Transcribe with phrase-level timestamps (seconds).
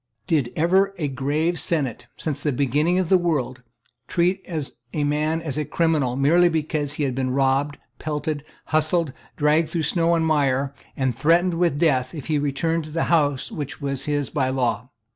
[0.25, 3.61] Did ever any grave senate, since the beginning of the world,
[4.07, 4.43] treat
[4.93, 9.83] a man as a criminal merely because he had been robbed, pelted, hustled, dragged through
[9.83, 14.05] snow and mire, and threatened with death if he returned to the house which was
[14.05, 14.89] his by law?